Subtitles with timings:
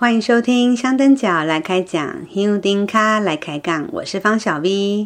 [0.00, 5.04] 欢迎收听香灯脚来开讲，休丁咖来开杠，我是方小 V。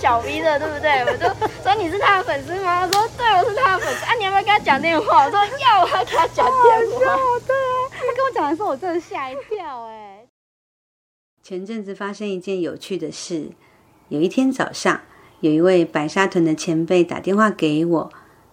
[0.00, 1.04] 小 V 的对不对？
[1.04, 1.26] 我就
[1.62, 2.82] 说你是他的粉丝吗？
[2.82, 4.04] 我说对，我是他的粉丝。
[4.04, 5.24] 啊，你要不要跟他讲电话？
[5.24, 7.16] 我说要，我要跟他讲电话。
[7.44, 10.01] 对啊，他跟我讲的时候，我真的吓一跳哎。
[11.44, 13.48] 前阵子发生一件有趣的事，
[14.08, 15.00] 有一天早上，
[15.40, 18.12] 有一位白沙屯的前辈打电话给我，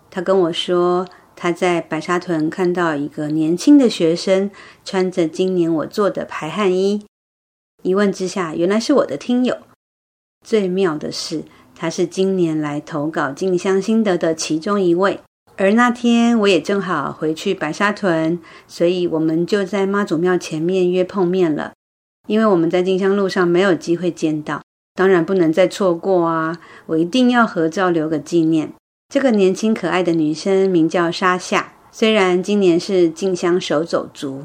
[0.09, 4.49] 他跟我说他在白沙屯看到一个年轻的学生
[4.83, 7.05] 穿着今年我做的排汗衣，
[7.83, 9.55] 一问之下，原来是我的听友。
[10.43, 11.43] 最妙的是，
[11.75, 15.19] 他是今年来投稿静香心得的其中一位。
[15.57, 21.73] 而那天我也正好回去白沙屯，所以我们就在妈祖庙前面约碰面了。
[22.29, 24.61] 因为我们在进香路上没有机会见到，
[24.93, 26.59] 当然不能再错过啊！
[26.85, 28.71] 我一定要合照留个纪念。
[29.11, 34.43] 这个年轻可爱的女生名叫沙夏，虽然今年是进香手走族，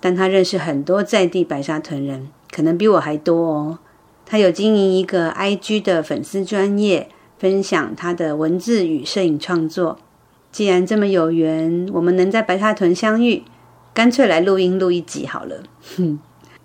[0.00, 3.78] 但她认识很多在地白沙屯人，可能比我还多哦。
[4.26, 9.98] 她有经营一个 IG 的粉丝专业，分享她的文字与摄影创作。
[10.50, 13.44] 既然这么有缘，我们能在白沙屯相遇，
[13.94, 15.62] 干脆来录音录一集好了。
[15.96, 16.18] 哼，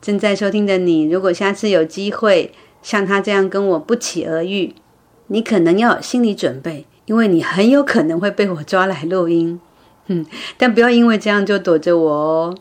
[0.06, 2.52] 正在收听的你，如果下次有机会
[2.84, 4.76] 像他这样跟我不期而遇，
[5.26, 9.60] 你可能要有心理准备，因为你很有可能会被我抓来录音。
[10.08, 10.24] 哼，
[10.60, 12.56] 但不要因为这样就躲着我哦。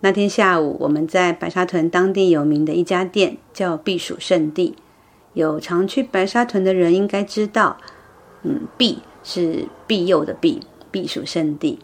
[0.00, 4.74] 那天下午，我们在白沙屯当地有名的一家店，叫避暑胜地。
[5.32, 7.78] 有常去白沙屯的人应该知道，
[8.42, 11.78] 嗯，避是庇佑的避，避暑胜地。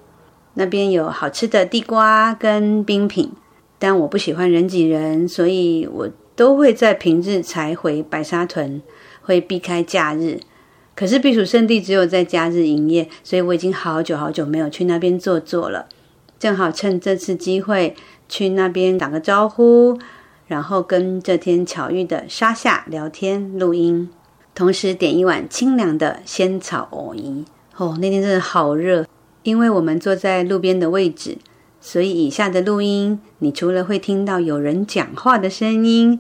[0.53, 3.33] 那边有好吃的地瓜跟冰品，
[3.79, 8.83] 但我不喜欢人挤人，所以我都会在平日才回白沙屯，
[9.23, 10.41] 会避开假日。
[10.95, 15.87] 可是避暑胜地只有在假日营业，所以我已经好久好久没有去那边坐坐了。
[16.41, 17.95] 正好趁这次机会
[18.29, 19.99] 去那边打个招呼，
[20.49, 24.09] 然后跟这天巧遇的沙夏聊天录音，
[24.55, 27.45] 同时点一碗清凉的仙草藕泥。
[27.77, 29.07] 哦，那天真的好热，
[29.45, 31.39] 因为我们坐在路边的位置，
[31.81, 36.19] 所以以下的录音，你除了会听到有人讲话的声音、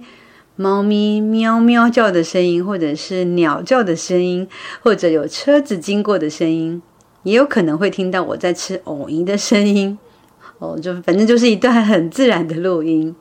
[0.56, 4.48] 猫咪喵喵叫的声音，或者是鸟叫的声音，
[4.82, 6.80] 或者有车子经过的声音，
[7.24, 9.98] 也有可能会听到我在吃藕泥的声音。
[10.58, 13.14] 哦，就反正就是一段很自然的录音。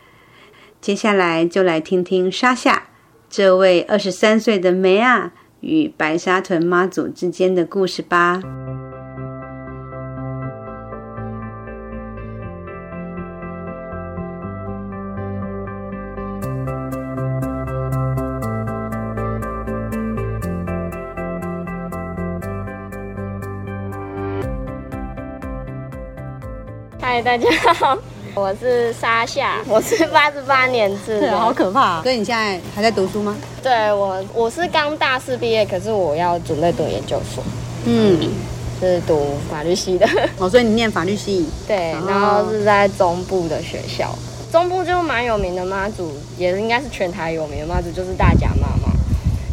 [0.79, 2.83] 接下来就来听听沙夏
[3.29, 8.41] 这位二十三岁的梅亚与白沙屯妈祖之间的故事吧。
[27.17, 27.97] 嗨，大家好，
[28.35, 32.01] 我是沙夏，我是八十八年制的， 好可怕啊。
[32.03, 33.35] 所以你现在还在读书吗？
[33.63, 37.43] 对，我我是刚大四毕业，可是我要准备读研究所，
[37.85, 38.19] 嗯，
[38.79, 40.07] 是读法律系的。
[40.37, 41.49] 哦，所以你念法律系？
[41.67, 44.13] 对，然后是在中部的学校，
[44.51, 48.86] 中部就蛮有名的妈祖，也应该是全台有名的妈祖，就是大甲妈嘛。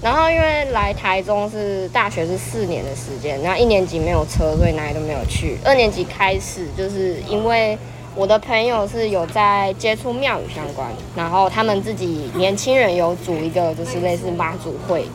[0.05, 5.57] 然后因为来台中是大学是四年的时间，然后一年级没有车，所以哪里都没有去。
[5.65, 7.79] 二年级开始，就是因为
[8.15, 15.07] 我的朋友是有在接触庙宇相关，然后他们自己年轻人有组一个就是类似妈祖会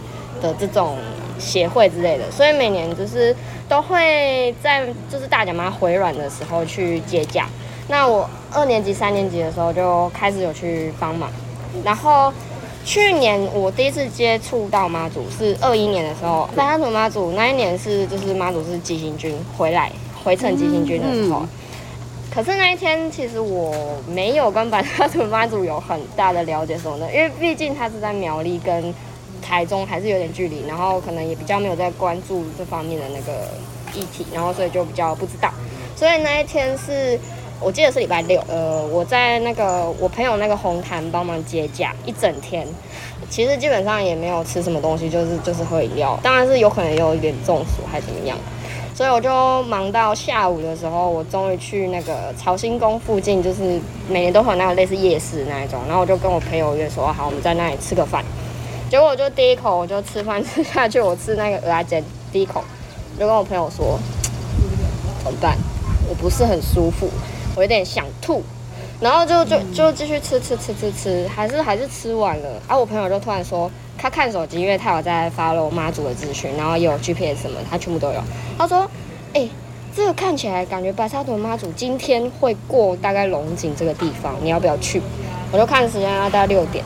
[0.42, 0.98] 的这种
[1.38, 3.36] 协会之类的，所以每年就是
[3.68, 7.48] 都会在就是大甲妈回銮的时候去接驾。
[7.90, 11.30] 那我二年级、三年级的时候就开始有去帮忙，
[11.86, 12.34] 然后。
[12.86, 19.92] 去年我第一次接触到妈祖是二一年的时候，白沙屯妈祖那一年是就是妈祖是急行军回来
[20.24, 21.46] 回程急行军的时候，
[22.34, 23.76] 可是那一天其实我
[24.08, 28.94] 没有跟白沙屯妈祖有很大的了解什么的，因为毕竟他是在苗栗跟
[29.42, 33.50] 台中还是有点距离，然后可能也比较没有在关注这方面的那个
[33.94, 35.54] 议题，然后所以就比较不知道，
[35.96, 37.20] 所以那一天是。
[37.62, 42.66] 我记得是礼拜六，呃，我在那个我朋友那个红毯帮忙接驾一整天，
[43.30, 48.38] 其实基本上也没有吃什么东西，就是就是喝饮料，当然是有可能有一点中暑还怎么样，
[48.96, 53.78] 所以我就忙到下午的时候，我终于去那个朝兴宫附近，就是
[54.08, 58.24] 每年都会有那个类似夜市那一种，然后我就跟我朋友约说好，我们在那里吃个饭，
[58.90, 62.64] 结果我就第一口我就吃饭吃下去，我吃那个蚵仔煎第一口，
[63.20, 64.00] 就跟我朋友说
[65.26, 65.58] 怎么办？
[66.08, 67.10] 我不是很舒服。
[67.60, 68.42] 我有点想吐，
[69.02, 72.50] 然后就就就继续吃吃吃吃吃，还是还是吃完了。
[72.70, 78.24] 啊，我朋友就突然说，他看手机，因为他有在 follow 妈祖的资讯，然后也有 GPS 什么，他全部都有。
[78.58, 78.90] 他说，
[79.34, 79.50] 哎、欸，
[79.94, 85.02] 这个看起来感觉白沙屯妈祖今天会过大概龙井这个地方，你要不要去？
[85.52, 86.82] 我就看时间，要到六点。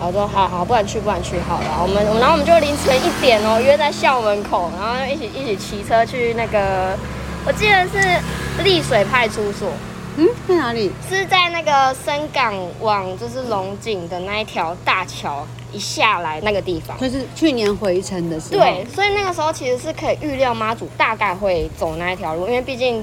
[0.00, 1.78] 然后说好好，不然去，不然去好了。
[1.82, 6.98] 我们，然后我们就凌晨一点哦，约在校门口，然后一起一起骑车去那个，
[7.46, 8.18] 我记得是
[8.64, 9.70] 丽水派出所。
[10.16, 10.90] 嗯，在哪里？
[11.08, 16.98] 是在那个深港往就是龙井的那一条大桥一下来那个地方。
[16.98, 18.60] 就是去年回程的时候。
[18.60, 22.96] 对，所以那个时候其实是可以预料妈祖大概会走那一条路，因为毕竟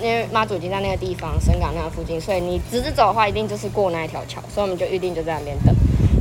[0.00, 5.74] 因为妈祖已经在那个地方深港那个附近，所以你直直走的话，一定就是过那一条桥，所以我们就预定就在那边等。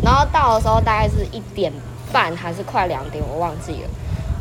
[0.04, 1.72] 然后到的时候大概是一点
[2.12, 3.90] 半还是快两点，我忘记了。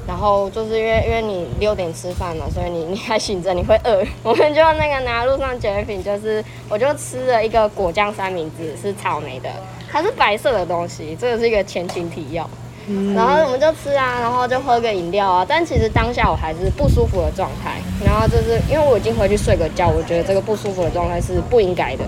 [0.06, 4.04] 然后就是因为因为你六点吃饭嘛，所以你 你还醒着，你会饿。
[4.22, 9.48] 我们就那个拿路上捡品，就是我就吃了一个果酱三明治，是草莓的，
[9.90, 12.48] 它是白色的东西，这个是一个前情提要。
[12.86, 15.46] 嗯、然后我们就吃啊，然后就喝个饮料啊。
[15.48, 17.80] 但其实当下我还是不舒服的状态。
[18.04, 22.04] 然后就是因为我已经回去睡个觉，我觉得这个不舒服的状态是不应该的，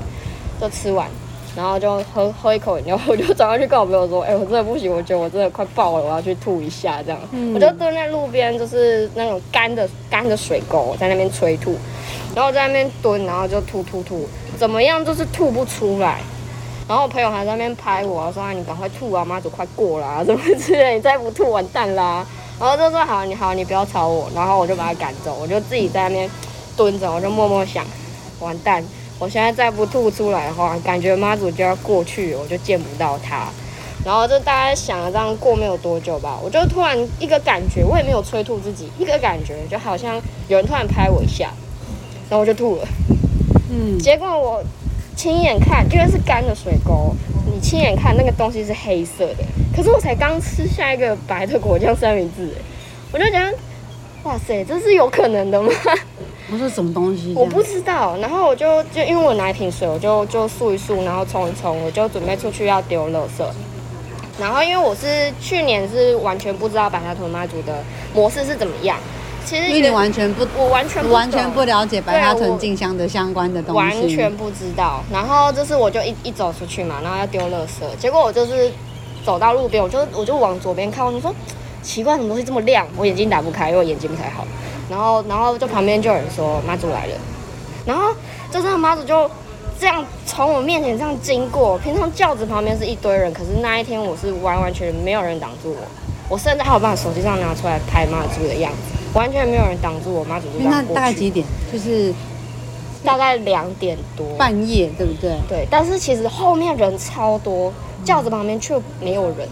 [0.60, 1.08] 就吃完。
[1.56, 11.74] 然后就喝喝一口饮料，我就转过去跟我朋友说：“哎、欸，我真的不行，我觉得我真的快爆了，我要去吐一下。”这样，嗯、我就蹲在路边，就是那种干的干的水沟，在那边催吐，
[12.34, 16.20] 然后在那边蹲，然后就吐吐吐，怎么样就是吐不出来。
[16.86, 22.24] 然后我朋友还在那边拍我，说：“啊，你赶快吐啊，妈祖快过了，怎么之类，你再不吐完蛋啦。
[22.60, 26.30] ”然后就说：“好，你好，你不要吵我。”然后我就把他赶走，我就自己在那边
[26.76, 27.82] 蹲着，我就默默想
[28.40, 28.84] ：“完蛋。”
[29.18, 33.48] 我现在再不吐出来的话，感觉妈祖就要过去，我就见不到他。
[34.04, 40.14] 然后就大概想了这样过没有多久吧，我就突然一个感觉，我也没有催吐自己，一个感觉就好像
[40.46, 41.50] 有人突然拍我一下，
[42.30, 42.86] 然后我就吐了。
[43.68, 44.62] 嗯，结果我
[45.16, 47.12] 亲眼看，因为是干的水沟，
[47.52, 52.48] 你亲眼看那个东西是黑色的，可是我才刚吃下一个白的果酱三明治，
[53.10, 53.52] 我就觉得，
[54.22, 55.72] 哇塞，这是有可能的吗？
[56.52, 57.32] 我说什么东西？
[57.36, 58.16] 我不知道。
[58.18, 63.44] 然后我就就因为我拿一瓶水，我就就漱一漱，然后冲一冲，我就准备出去要丢垃圾。
[64.38, 67.82] 然后因为我是去年是完全不知道白沙屯妈祖的
[68.14, 68.98] 模式是怎么样，
[69.46, 75.02] 其实因为你完全不，我完全不完全不了解白沙屯进香的相关的东西，完全不知道。
[75.10, 78.70] 然后就是我就一一走出去嘛，然后要丢垃圾，结果我就是
[79.24, 81.34] 走到路边，我就我就往左边看，我就说
[81.82, 82.86] 奇怪，什么东西这么亮？
[82.96, 84.46] 我眼睛打不开，因为我眼睛不太好。
[84.88, 87.14] 然后，然后就旁边就有人说妈祖来了，
[87.84, 88.12] 然后
[88.50, 89.30] 就这样妈祖就
[89.78, 91.78] 这样从我面前这样经过。
[91.78, 95.86] 平常轿子旁边是一堆人，可是那一天我是完完全全没有人挡住我。
[96.28, 100.24] 我甚至还有把手机上拿出来拍妈祖的样子，完全没有人挡住我。
[100.24, 100.58] 妈祖就。
[100.68, 101.46] 那大概几点？
[101.72, 102.12] 就是
[103.04, 105.36] 大概两点多，半夜，对不对？
[105.48, 105.66] 对。
[105.70, 107.72] 但是其实后面人超多，
[108.04, 109.48] 轿子旁边却没有人。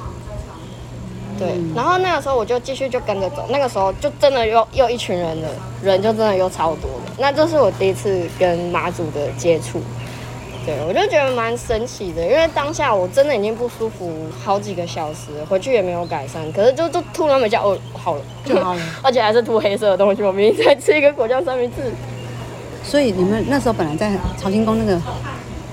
[1.39, 5.49] 对，然后那个时候我就继续就跟着走，那个时候就真的又又一群人了，
[5.83, 7.13] 人就真的又超多了。
[7.19, 9.81] 那这是我第一次跟妈祖的接触，
[10.65, 14.13] 对，我就觉得蛮神奇的，因为当下我真的已经不舒服
[14.45, 21.93] 好几个小时，回去也没有改善，可是就就吐那么一下，哦，好了就好了， 而且还是吐黑色的东西，我明明在吃一个果酱三明治。
[22.83, 25.01] 所以你们那时候本来在朝清宫那个。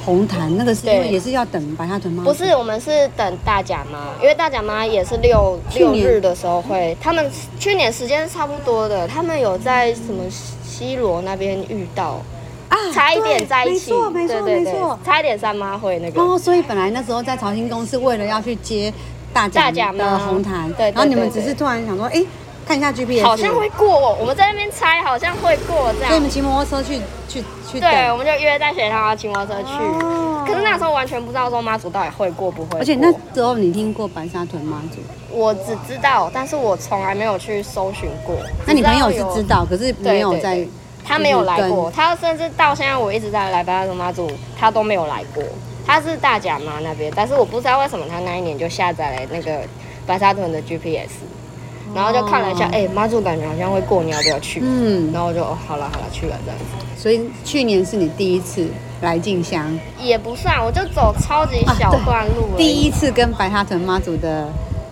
[0.03, 2.23] 红毯那个是因为也是要等白沙屯吗？
[2.23, 7.29] 不是，我们是等大甲妈，因为大甲妈也是六六日的时候会，他们
[7.59, 10.23] 去年时间是差不多的，他们有在什么
[10.63, 12.19] 西罗那边遇到
[12.69, 16.21] 啊，差一点在一起，没错没错没错，差一点三妈会那个。
[16.21, 18.93] 哦，所以本来那时候在朝兴宫是为了要去接
[19.31, 22.23] 大甲妈的红毯，对，然后你们只是突然想说，哎。
[22.71, 24.15] 看一下 GPS，好像会过。
[24.15, 26.07] 我们在那边猜，好像会过这样。
[26.07, 27.81] 所以你们骑摩托车去去去。
[27.81, 29.73] 对，我们就约在学校骑摩托车去。
[29.73, 32.79] 哦、可是那时候完全不知道说妈祖到底会过不会过。
[32.79, 35.01] 而且那时候你听过白沙屯妈祖？
[35.35, 38.37] 我只知道，但是我从来没有去搜寻过。
[38.65, 40.65] 那你朋友是知道，可是没有在。
[41.03, 45.43] 他没有来过，他甚至到现在我一直在来白沙屯妈祖，他都没有来过。
[45.85, 49.61] 他是大甲妈那边，但是我不知道为什么他那一年就下载了那个
[50.05, 51.09] 白沙屯的 GPS。
[51.93, 54.61] 然后就看了一下，哎、哦，妈祖感觉好像会过，你要不要去？
[54.63, 56.65] 嗯，然后我就哦，好了好了，去了这样子。
[56.97, 58.67] 所以去年是你第一次
[59.01, 59.77] 来进香？
[59.99, 62.57] 也不算，我就走超级小段路，啊。
[62.57, 64.47] 第一次跟白沙屯妈祖的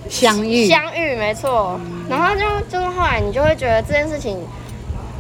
[0.10, 1.80] 相遇，相遇没错。
[2.10, 4.38] 然后就就是后来你就会觉得这件事情，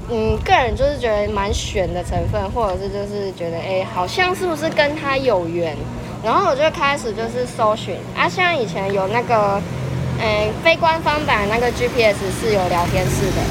[0.10, 5.78] 嗯，个人就是觉得蛮玄的成分，或者是就是觉得哎，好像是不是跟他有缘？
[6.24, 9.62] 然后我就开始就是搜寻啊，像以前有那个。
[10.22, 13.42] 哎，非官方版那个 GPS 是有聊天室的，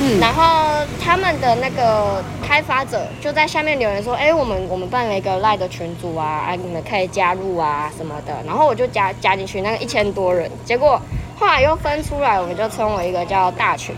[0.00, 10.98] 嗯，然后他们的那个开发者就在下面留言说：“哎，我们我们办了一个赖的群组啊，啊，你们可以加入啊什么的。”然后我就加加进去，那个一千多人，结果
[11.38, 13.94] 后来又分出来，我们就称为一个叫大群。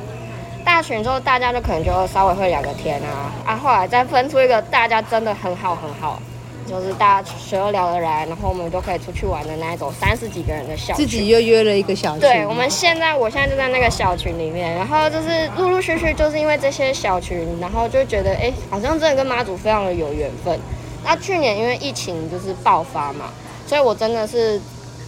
[0.65, 6.21] 大群之后，大家就可能就稍微会聊个天啊，啊，后来再分出一个大家真的很好很好。
[6.67, 12.21] 就是大家谁都聊得来，然后我们都可以出去玩的那一种三十几个人的小群，自己又约了一个小群。
[12.21, 20.59] 对，我们现在，我现在就在那个小群里面，然后就是陆陆续续，就是因为这些小群，然后就觉得，哎，好像真的跟妈祖非常的有缘分。
[21.05, 23.27] 那去年因为疫情就是爆发嘛，
[23.67, 24.59] 所以我真的是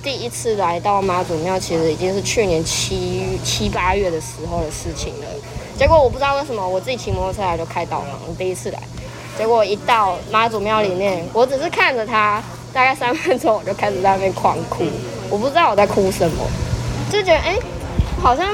[0.02, 5.26] 第一次来到妈祖庙，其实已经是去年七七八月的时候的事情了。
[5.78, 8.78] 结果我不知道为什么，我自己骑摩托车来就开导航，我第一次来。
[9.38, 14.84] 结果一到妈祖庙里面，我只是看着他，大概三分钟我就开始在那边狂哭。
[15.30, 16.44] 我不知道我在哭什么，
[17.10, 17.62] 就觉得哎、欸，
[18.22, 18.46] 好像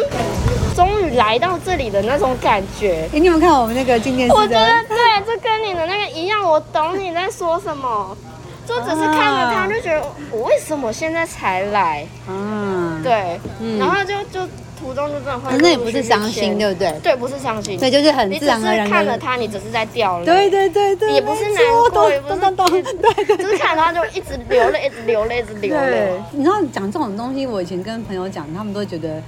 [0.74, 3.08] 终于来到这里的那种感觉。
[3.12, 4.28] 哎、欸，你有没有看我们那个今天？
[4.28, 8.16] 我觉得对，这跟你的那个一样，我懂你在说什么。
[8.64, 12.06] 就只是看着他，就觉得我为什么现在才来？
[12.28, 14.48] 嗯，对，嗯、然后就就。
[14.82, 16.92] 途中就这样，可是那也不是伤心，对不对？
[17.02, 18.90] 对，不是伤心，对，就是很自然而然。
[18.90, 20.26] 看了他，你只是在掉泪。
[20.26, 21.62] 对对对对，也不是难
[21.92, 26.12] 过，也不是动动，对对，就是看着他就一直流泪，一直流泪，一直流泪。
[26.32, 29.22] 你知道讲这种东西，我以前跟朋友讲，他们都觉得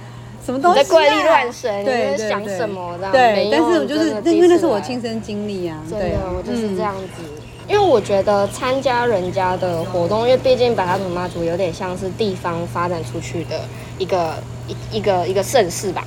[0.45, 3.11] 什么东西在怪力乱神，对，想什么这样？
[3.11, 7.23] 对，但是我就是因为那是我亲身经历啊，对，我就是这样子。
[7.67, 13.61] 因为我觉得参加人家的活动，因为毕竟白沙屯妈祖有点像是地方发展出去的
[13.97, 14.35] 一个
[14.67, 16.05] 一一个一个盛世吧，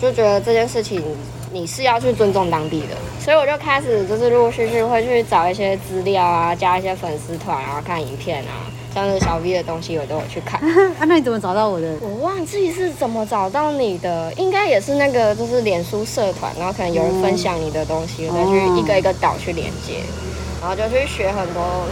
[0.00, 1.02] 就觉得这件事情
[1.52, 10.60] 你是要去尊重当地的，所以我就开始就是陆陆续续会去找一些资料啊，加一些粉丝团啊，看影片啊，像是小 V 的东西我都有去看。
[10.98, 11.86] 啊，那你怎么找到我的？
[12.00, 20.00] 我忘记是怎么找到你的，应该也是那个就是脸书社团，然后可能有人分享你的东西，我再去一个一个岛去连接。
[20.66, 21.86] 然后就去学很多，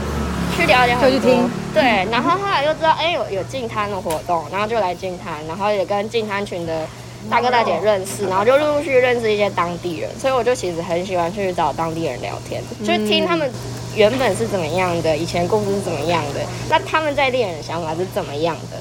[0.56, 1.48] 去了解很多，就去听。
[1.72, 6.84] 对，然后后来就知道，哎，有有进摊的活动，然后就来进摊，然后也跟进摊群的
[7.30, 13.48] 大哥大姐认识，然后就陆陆续续认识一些当地人，所以我就其实很喜欢去找当地人聊天，就听他们
[13.94, 18.78] 原本是怎么样的，以前故事是怎么样的，那他们在猎人的想法是怎么样的。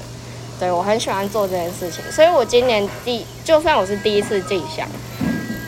[0.58, 4.88] 对，我很喜欢做这件事情，所以我今年第，就算我是第一次进香。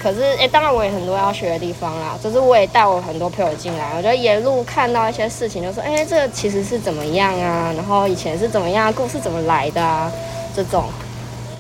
[0.06, 2.16] 可是，哎、欸，当然我也很多要学的地方啦。
[2.22, 7.72] 就是我也带我很多朋友进来，我觉得沿路看到一些事情，就说，哎、欸，这个其实是怎么样啊？
[7.76, 10.12] 然后以前是怎么样，故事怎么来的啊？
[10.54, 10.84] 这种，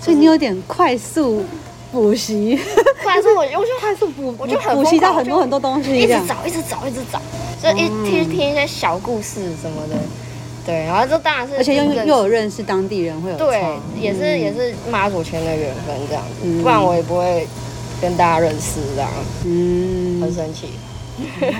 [0.00, 1.42] 所以你有点快速
[1.90, 2.56] 补习，
[3.02, 7.20] 快速我我就快速补，我就补习到很多很多东西，一直找，一直找，一直找，
[7.60, 9.96] 就一听听一些小故事什么的。
[10.64, 13.60] 对，然后这当然是，而且又又有认识当地人，会有对，
[14.00, 17.44] 也是、嗯、也是妈祖圈的缘分这样子，嗯、不然我也不会。
[18.06, 19.10] 跟大家认识这样，
[19.44, 20.68] 嗯，很神奇。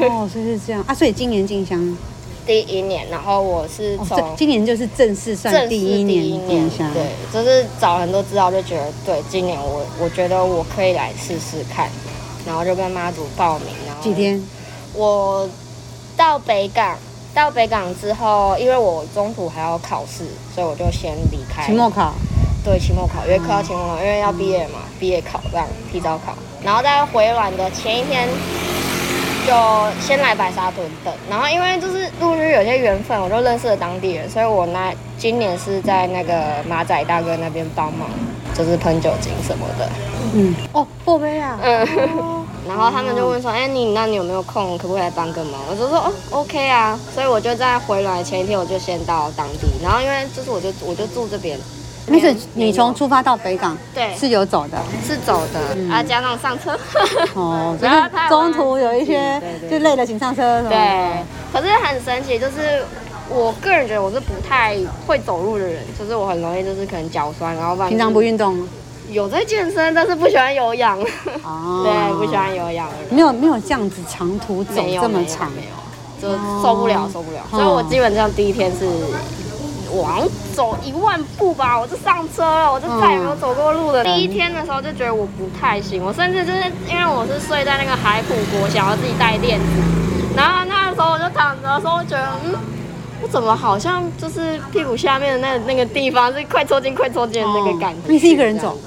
[0.00, 0.94] 哦，所以是这样啊。
[0.94, 1.98] 所以今年进香
[2.46, 11.90] 第一年，然后我是从、哦、今年就是正式算第一年进香，对，就是找很多资料，就觉得对，今年我我觉得我可以来试试看，
[12.46, 13.66] 然后就跟妈祖报名。
[13.84, 14.40] 然后几天？
[14.94, 15.48] 我
[16.16, 16.96] 到北港，
[17.34, 20.22] 到北港之后，因为我中途还要考试，
[20.54, 21.66] 所以我就先离开。
[21.66, 22.14] 期末考。
[22.66, 28.26] 对，期末考，因为快要期末考，因为要毕业嘛，毕业考这样提早考，然后在回暖的前一天
[29.46, 29.54] 就
[30.00, 36.34] 先来白沙屯等，然后因为就是陆续有些缘分，我就认识了当地人，所以我那今年是在那个
[36.68, 38.10] 马仔大哥那边帮忙，
[38.52, 39.88] 就是喷酒精什么的。
[40.34, 41.56] 嗯，哦，破杯啊。
[41.62, 41.86] 嗯，
[42.66, 45.60] 然后他们就问说，哎、你那你有没有空，可不可以来帮个忙？
[45.70, 51.56] 我就说，哦，OK 啊，所以我就在回暖前一天，我就先到当地，然后因为就是我就我就住这边。
[52.08, 56.78] 没事，你从出发到北港，对，是有走的，是走的，啊，加上上车，
[57.34, 60.62] 哦， 就是中途有一些就累了，请上车。
[60.68, 62.84] 对，可是很神奇，就是
[63.28, 68.56] 我个人觉得我是不太会走路的人，就是我很容易就是可能脚酸，然后平常不运动，
[69.10, 70.96] 有在健身，但是不喜欢有氧。
[71.42, 72.88] 哦， 对，不喜欢有氧。
[73.10, 77.40] 没有没有这样子长途走这么长，没有，就受不了，受不了。
[77.50, 78.86] 所以我基本上第一天是。
[79.94, 84.02] 往走一万步吧，我就上车了，我就再也没有走过路的。
[84.04, 89.66] 第一天的时候就觉得我不太行，我甚至就是因为我是睡在那个海普国想要自己带垫子，
[90.36, 92.54] 然后那个时候我就躺着的时候，我觉得嗯，
[93.22, 98.00] 我怎么好像就是屁股下面的那那个地方是快抽筋、快抽筋的那个感觉。
[98.08, 98.78] 你是一个人走？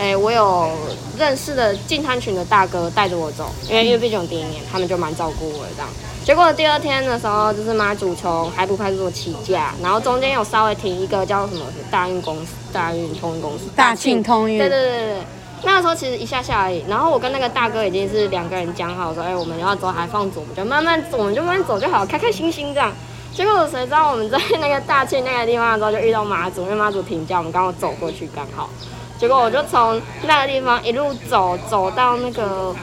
[0.00, 0.70] 哎，我有
[1.18, 5.88] 认识的进滩群的大哥带着我走，因为因为毕竟第一年，他们就蛮照顾我的这样。
[6.28, 15.22] 结果第二天的时候，就是妈祖从海埔派出所起驾，然后中间有稍微停一个叫什么大运公司、大运通运公司、大庆通运，对对对对。
[15.62, 22.92] 那个时候其实一下下而已，然后我跟那个大哥已经是两个人讲好说，哎，我们要走还放走，我们就慢慢走，我们就慢慢走就好，开开心心这样。
[23.32, 28.68] 结果谁知道我们在那个大庆那个地方的时候就遇到妈祖，因为妈祖停驾，我们刚好走过去刚好。
[29.18, 32.76] 结果我就从那个地方一路走走到那个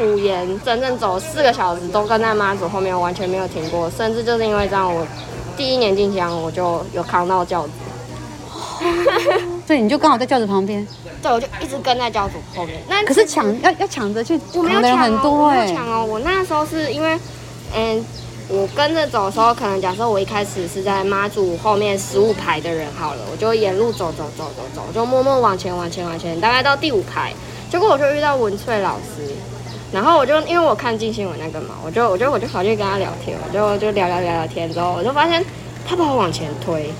[0.00, 5.06] 普盐，整整走四个小时都跟在妈祖后面，完全没有停过，甚至就是因为这样，我
[5.58, 7.72] 第一年进香我就有扛到轿子。
[9.66, 10.86] 所以你就刚好在轿子旁边。
[11.22, 12.80] 对，我就一直跟在轿子后面。
[12.88, 16.02] 那可是抢要要抢着去，我没有抢很多哎、欸，抢哦！
[16.02, 17.18] 我那时候是因为，
[17.76, 18.02] 嗯，
[18.48, 27.34] 我跟着走的时候，可能假设我一开始是在妈祖后面十五排的人好了，我就沿路走走走走走，就默默往前往前往前，大概到第五排，
[27.70, 29.29] 结果我就遇到文翠老师，
[29.92, 35.44] 然后我就因为我看镜新闻那个嘛，我就我就我就跑去跟他聊天，我就就聊聊聊聊天之后，我就发现
[35.86, 36.90] 他把我往前推。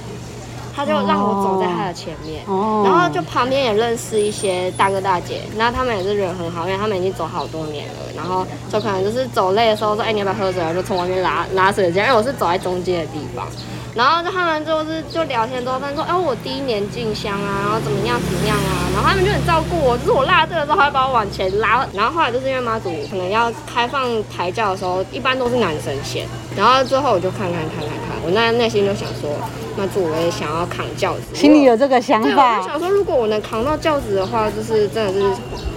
[0.73, 2.56] 他就让我走在他的前面，oh.
[2.56, 2.87] Oh.
[2.87, 10.73] 然后就旁边也认识一些大哥大姐，那他们也是人很好，因为他们已经走好多年了，然后就可能就是走累的时候说，哎，你要不要喝水啊？
[10.73, 13.47] 就从外面拉拉水这样，因为我是走在中间的地方。
[13.94, 21.85] 然后就他们就是就聊天之后，他们说，哎，我第一年进香啊，然后怎么样怎么样啊，然后他们就很照顾我，就是我落队的时候，他会把我往前拉。
[21.92, 26.25] 然后后来就是因为妈祖可能要开放抬轿的时候，一般都是男生先。
[26.56, 29.28] 然后之后我就看看看看看，我那内心就想说，
[29.76, 32.59] 妈祖我也想要扛轿子，心里有这个想法。
[32.59, 35.20] 我就想说，如果我能扛到轿子的话，就是真的是，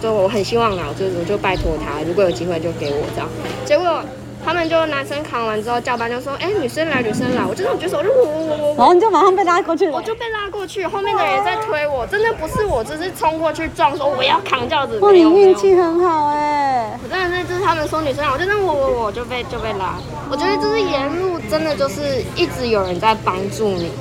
[0.02, 3.28] 就我很希望啊，就我就拜托他，如果有机会就给我这样。
[3.66, 4.02] 结果。
[4.46, 9.94] 他们就男生扛完之后，教班就说：“哎、欸，女生来，女生来！”我就这么举手，我就我我我我，然后你就马上被拉过去了。
[9.94, 15.00] 我就被拉过去，后面的人在推我，真的不是我，只是冲过去撞，说我要扛轿子。
[15.00, 17.00] 哇，你运气很好哎！
[17.04, 19.96] 我真的是，就是他们说女生来，我就那我我我就被就被拉。
[20.30, 23.92] 我觉得就是沿路真的就是一直有人在帮助你。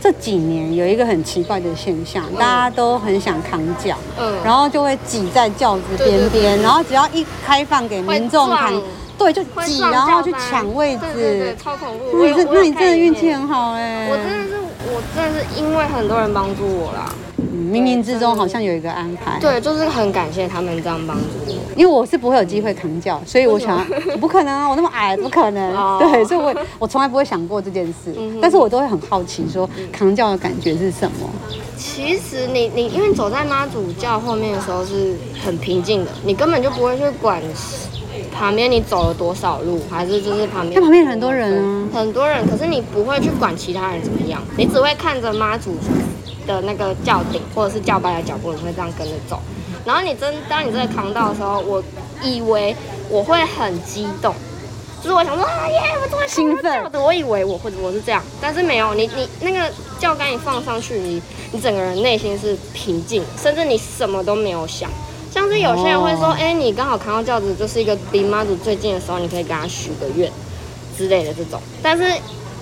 [0.00, 8.82] 这几年有一个很奇怪的现象，大家都很想扛轿，嗯，然后就会挤在轿子边边，然后只要一开放给民众扛。
[9.16, 12.04] 对，就挤，然后去抢位置，对对对，超恐怖。
[12.18, 14.08] 那你这，那你真的运气很好哎！
[14.10, 14.54] 我真的是，
[14.86, 19.38] 我真的是因为很多人帮助我啦，嗯，冥冥之中好像有一个安排。
[19.40, 23.84] 对，就是很感谢他们这样帮助我，因为我是不会有机会扛轿，所以我想，
[24.20, 25.98] 不可能啊，我那么矮，不可能。
[25.98, 31.28] 对，所以我我从来不会想过这件事，但是我都会很好奇，说扛轿的感觉是什么？
[31.76, 37.40] 其实你你因为走在妈祖教后面的时候是很平静的，你根本就不会去管。
[38.36, 40.74] 旁边你走了多少路，还是就是旁边？
[40.74, 42.44] 那旁边很多人啊，很多人。
[42.48, 45.76] 可是你不会去管其他人怎么样，你只会看着妈祖
[46.46, 49.40] 的那个轿顶或者是轿班的脚步，你会这样跟着走。
[49.84, 51.82] 然后你真当你真的扛到的时候，我
[52.22, 52.74] 以为
[53.08, 54.34] 我会很激动，
[55.00, 58.94] 就是我想说啊耶，我这么兴奋，我以为我会我是这样，但是没有。
[58.94, 59.08] 你
[59.40, 64.90] 你那个轿杆一放上去，你你整个人内心是平静，甚至你什么都没有想。
[65.34, 70.30] 像是有些人会说，哎、欸，你刚好扛到轿子，就是一个离妈祖最近的时候，你可以给他许个愿
[70.96, 71.60] 之类的这种。
[71.82, 72.04] 但是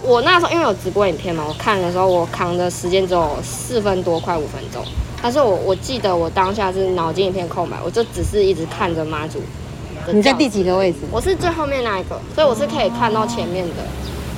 [0.02, 4.82] 我那时候因为有直播影片嘛，我看的时候我扛的时间只有四分多，快五分钟。
[5.22, 9.38] 但是我我记得我当下是脑筋一片空白，我就只是一直看着妈祖。
[10.11, 11.00] 你在第几个位置？
[11.11, 13.74] 我是最后面那一个，所以我是可以看到前面的。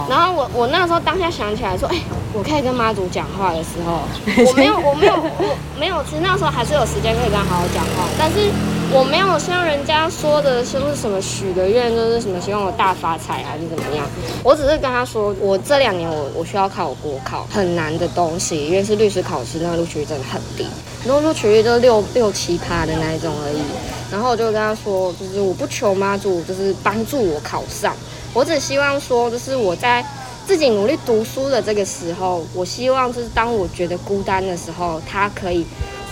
[0.08, 2.02] 然后我我那时候当下想起来说，哎、欸，
[2.32, 4.00] 我可以跟妈祖讲话的时候，
[4.46, 8.50] 我没有我没有我没有，其实那时候还是有时间可以跟他好好讲话，但是
[8.92, 14.04] 我没有像人家说的是不是什么许个愿，就是什么希望我大发财还是怎么样，
[14.42, 20.66] 我只是跟他说，我这两年我我需要考国考很难的东西，因为是律师考试，那个录取率真的很低，
[21.04, 23.62] 然后录取率就六六七趴的那一种而已，
[24.10, 27.94] 然后我就跟他说，就是我不求妈祖，就是帮助我考上。
[28.34, 30.04] 我只希望说，就是我在
[30.44, 35.64] 自己努力读书的这个时候，我希望就是当我觉得孤单的时候，他可以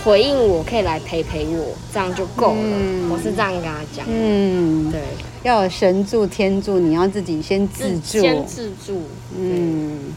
[0.03, 2.61] 回应我，可以来陪陪我，这样就够了。
[2.61, 4.05] 嗯、我是这样跟他讲。
[4.09, 5.01] 嗯，对，
[5.43, 8.21] 要有神助天助，你要自己先自助。
[8.21, 9.01] 先自助。
[9.37, 10.13] 嗯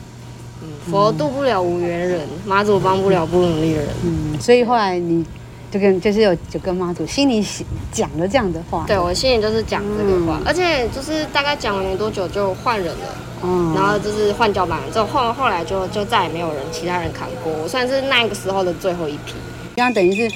[0.63, 3.89] 嗯，佛渡不了无缘人，妈祖帮不了不努力的人。
[4.05, 5.27] 嗯，所以后来你。
[5.71, 7.45] 就跟就是有就跟妈祖心里
[7.93, 19.35] 讲了这样的话，对，我心里就是讲这个话，嗯、而且就是大概讲了没多久就换人了，嗯，然后就是换脚板，之后后后来就就再也没有人其他人扛过，我算是那个时候的最后一批，
[19.75, 20.35] 这样等于是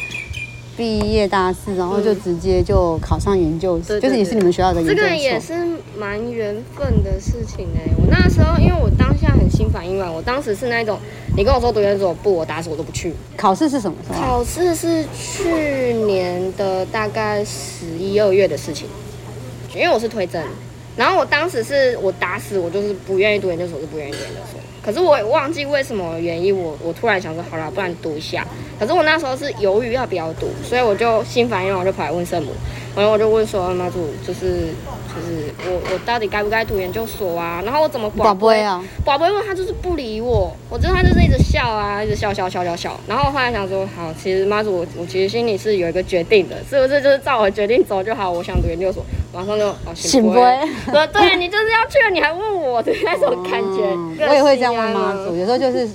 [0.81, 4.97] 毕业大四，然后就直接就考上研究生，嗯、就是也是你们学校的研究生。
[4.97, 5.53] 这个也是
[5.95, 10.99] 蛮缘分的事情哎、欸，我那时候因为我当下很心烦意乱，我当时是那种。
[11.37, 13.13] 你跟我说读研所不，我打死我都不去。
[13.37, 14.19] 考试是什么时候？
[14.23, 18.89] 考试是去年的大概十一二月的事情，
[19.75, 20.43] 因为我是推甄，
[20.97, 24.59] 然后我当时是我打死我就是不愿意读研究所，是不愿意读研究所。
[24.83, 28.47] 可是我也忘记为什么原因，我我突然想说，好了，不然读一下。
[28.79, 32.53] 可是我那时候是犹豫要不要读，所以我就心烦意乱，我就跑来问圣母。
[32.97, 34.73] 然后我就问说，妈祖，就是
[35.15, 37.63] 就是我我到底该不该读研究所啊？
[37.65, 38.83] 然后我怎么宝贝啊？
[39.05, 42.99] 宝贝问他就是不理我，我知道他就是一直笑啊，一直笑笑笑笑笑。
[43.07, 48.29] 然后我后来想说，好，其实妈祖我我其实心里是有一个决定的，是不是就是照我决定走就好？
[48.31, 50.35] 我想读研究所，马上就哦，行不？
[50.35, 53.85] 对 对，你就是要去了，你还问我的那种感觉。
[53.93, 55.89] 嗯、我也会这样问妈祖，有时候就是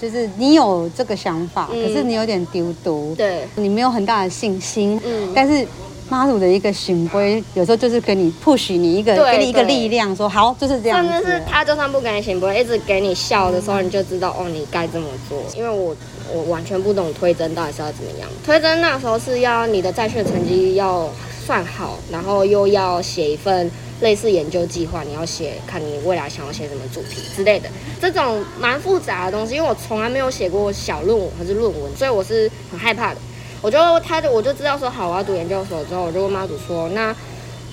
[0.00, 5.66] 就是你有这个想法，嗯、可是你有点丢毒，对，你没有很大的信心，嗯，但是。
[6.08, 11.02] 妈祖的一个行规，有时候就是给你 push 你一个，给你一个力量，说好就是这样。
[11.02, 15.42] 甚至是他就算不给你行规，一直给你笑的时候，你就知道哦，你该这么做。
[15.56, 15.96] 因为我
[16.30, 18.28] 我完全不懂推甄到底是要怎么样。
[18.44, 21.08] 推甄那时候是要你的在学成绩要
[21.44, 23.68] 算好，然后又要写一份
[24.00, 27.68] 类似研究计划，你要写看你未来想要写什么主题之类的，
[28.00, 29.56] 这种蛮复杂的东西。
[29.56, 33.20] 因为我从来没有写过小论文还是论文，所以我是很害怕的。
[33.60, 37.14] 我就他就我就知道说好，我要读研究所之后，我就问妈祖说，那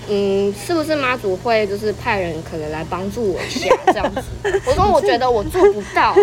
[0.08, 4.22] 嗯，是不是妈祖会就是派人可能来帮助我一下这样子？
[4.66, 6.16] 我说我觉得我做不到，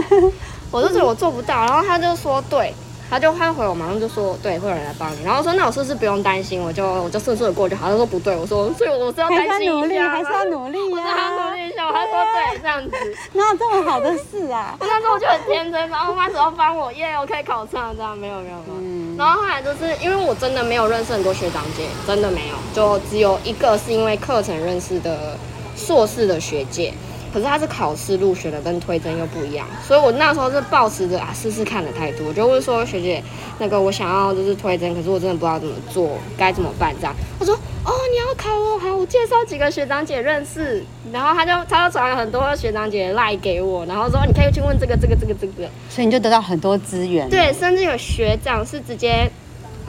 [0.70, 2.72] 我就觉得我做不到，然后他就说对。
[3.08, 5.22] 他就他回我，马上就说对，会有人来帮你。
[5.24, 6.60] 然后说那我是不是不用担心？
[6.60, 7.88] 我就我就顺顺的过就好。
[7.88, 11.92] 他说不对，我说所以我是要担心一下，还是要努力，还是要努力一下。
[11.92, 12.96] 他说对，这样子
[13.32, 14.76] 哪有这么好的事啊？
[14.80, 18.80] 那时候我就很天真，然后妈只要帮我，耶，我可以考上这样，没有没有没有。
[18.80, 25.38] 嗯、然后后来就是因为我真的没有认识很多学长姐，真的没有，就只有一个是因为课程认识的
[25.76, 26.92] 硕士的学姐。
[27.32, 33.22] 可是他是考试入学的，跟推甄又不一样，所以我那时候是抱持着啊试试看的态度，我就问说学姐，
[33.58, 37.14] 那个我想要就是推甄，可是我真的不知道怎么做，该怎么办这样。
[37.38, 47.28] 他说哦，你要考哦，好，我介绍几个学长姐认识，然后他就他就传了很多学长姐赖给我，然后说你可以去问这个这个这个这个，所以你就得到很多资源。
[47.28, 49.30] 对，甚至有学长是直接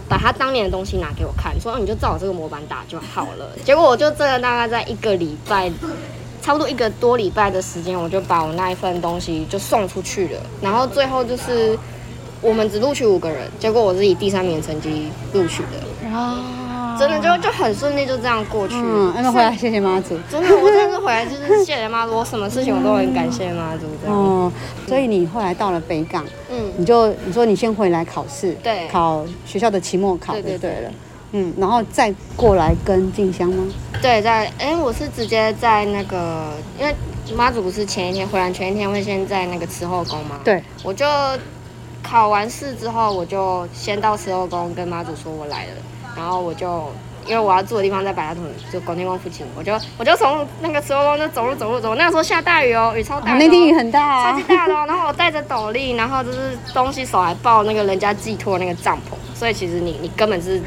[0.09, 3.49] 把他当年的东西拿给我看，说你就照我这个模板打就好了。
[3.63, 5.71] 结果我就真的大概在一个礼拜。
[6.47, 10.39] 差不多一个多礼拜的时间，我就把我那一份东西就送出去了。
[10.61, 11.77] 然后最后就是
[12.41, 16.07] 我们只录取五个人，结果我是以第三名成绩录取的。
[16.09, 18.75] 啊，真的就就很顺利，就这样过去。
[18.77, 20.17] 嗯，那回来谢谢妈祖。
[20.31, 23.81] 真的，我真的回来就是谢谢妈祖，我什么事情我都很感谢妈祖。
[24.01, 24.15] 这样。
[24.17, 24.49] 哦，
[24.87, 30.91] 所以你后来到了北港，嗯，你就你说你先回来考试，对，考学校的期末考，对对对了。
[31.31, 33.67] 嗯，然后再过来跟静香吗？
[34.01, 36.95] 对，在哎，我是直接在那个，因为
[37.35, 40.39] 妈祖不是前一天回来，前一天会先在那个慈后宫吗？
[40.43, 41.05] 对，我就
[42.01, 45.71] 考完试之后，我就先到慈后宫跟妈祖说我来了，
[46.15, 46.91] 然后我就。
[47.27, 51.93] 因为我要住的地方在白沙屯，就广天宫附近，我就我就从那个慈后宫就走路走路走。
[51.95, 54.85] 那个时候下大雨哦，雨超大，哦，那天雨很大，啊，超级大的哦。
[54.87, 60.61] 然后我带着斗笠，然后就是东西手还抱那个人家寄托那个帐篷，所以其实你你根本是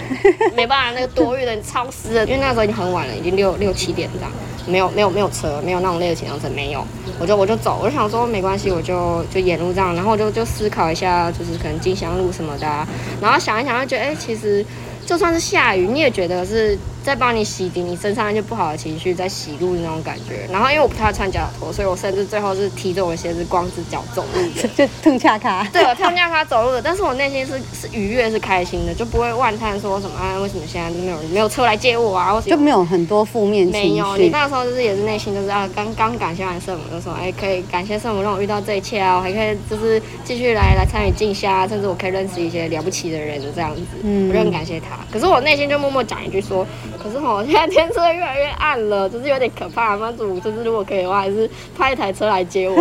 [0.54, 2.24] 没办法那个躲雨的，你超湿的。
[2.26, 4.30] 因为那个时候已经很晚了，已经六六七点这样，
[4.66, 6.84] 没有没有没有车，没有那种类型的车，没有。
[7.18, 12.86] 我就我就走，我就想说没关系，我就就沿路这样，然后我就就思考一下，就是可能金香路什么的，啊，
[13.20, 14.64] 然后想一想，就觉得哎，欸，其实。
[15.06, 20.46] 就算是下雨，你也觉得是在帮你洗涤你身上那些不好的情绪，在洗路的那种感觉。
[20.52, 25.66] 然后因为我不太穿脚踏拖，所以我甚至最后是提着我的鞋子光着脚走路的， 就痛恰卡。
[25.72, 32.40] 对，我痛恰卡走路的，但是我内心是是愉悦，是开心的，就不会万叹说什么啊，为什么现在就没有没有车来接我啊？
[32.46, 33.90] 就没有很多负面情绪。
[33.90, 44.98] 没有，你那时候就是也是内心就是啊，刚刚感谢完圣母，就说哎，可以感谢圣母让我遇到这一切啊，我还可以就是继续来来参与进香，甚至我可以认识一些了不起的人，这样子，嗯，我就很感谢他。
[45.12, 45.80] 可是我内心就。
[45.80, 46.66] 默默讲一句说，
[47.02, 49.96] 可是吼，现在天色越来越暗了，就是有点可怕。
[49.96, 52.76] 妈祖，就是如果可以的话，还是派一台车来接我。